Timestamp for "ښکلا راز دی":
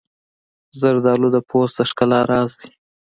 1.89-2.69